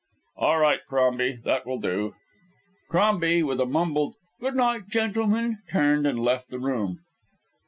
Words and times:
"All 0.37 0.57
right, 0.57 0.79
Crombie; 0.89 1.39
that 1.43 1.67
will 1.67 1.77
do." 1.79 2.15
Crombie, 2.89 3.43
with 3.43 3.59
a 3.61 3.67
mumbled 3.67 4.15
"Good 4.39 4.55
night, 4.55 4.87
gentlemen," 4.87 5.59
turned 5.71 6.07
and 6.07 6.17
left 6.19 6.49
the 6.49 6.57
room. 6.57 7.01